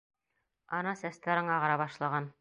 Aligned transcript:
Ана, 0.79 0.95
сәстәрең 1.03 1.55
ағара 1.59 1.81
башлаған. 1.87 2.29